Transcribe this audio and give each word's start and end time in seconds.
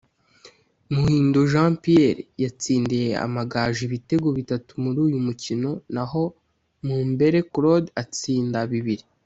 Muhindo 0.93 1.39
Jean 1.51 1.71
Pierre 1.83 2.23
yatsindiye 2.43 3.09
Amagaju 3.25 3.81
ibitego 3.87 4.27
bitatu 4.37 4.71
muri 4.83 4.99
uyu 5.07 5.17
mukino 5.27 5.69
naho 5.95 6.23
Mumbele 6.85 7.39
Claude 7.53 7.89
atsinda 8.03 8.59
bibiri 8.71 9.03